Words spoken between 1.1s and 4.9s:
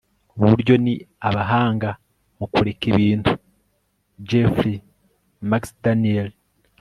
abahanga mu kureka ibintu- jeffrey